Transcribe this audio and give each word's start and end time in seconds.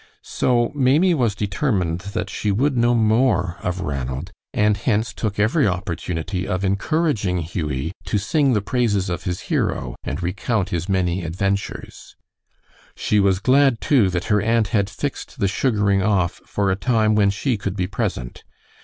So 0.23 0.71
Maimie 0.73 1.13
was 1.13 1.35
determined 1.35 1.99
that 2.15 2.27
she 2.27 2.51
would 2.51 2.75
know 2.75 2.95
more 2.95 3.59
of 3.61 3.81
Ranald, 3.81 4.31
and 4.51 4.75
hence 4.75 5.13
took 5.13 5.37
every 5.37 5.67
opportunity 5.67 6.47
of 6.47 6.65
encouraging 6.65 7.37
Hughie 7.41 7.91
to 8.05 8.17
sing 8.17 8.53
the 8.53 8.63
praises 8.63 9.11
of 9.11 9.25
his 9.25 9.41
hero 9.41 9.95
and 10.03 10.23
recount 10.23 10.69
his 10.69 10.89
many 10.89 11.23
adventures. 11.23 12.15
She 12.95 13.19
was 13.19 13.37
glad, 13.37 13.79
too, 13.79 14.09
that 14.09 14.25
her 14.33 14.41
aunt 14.41 14.69
had 14.69 14.89
fixed 14.89 15.37
the 15.37 15.47
sugaring 15.47 16.01
off 16.01 16.41
for 16.47 16.71
a 16.71 16.75
time 16.75 17.13
when 17.13 17.29
she 17.29 17.55
could 17.55 17.75
be 17.75 17.85
present. 17.85 18.43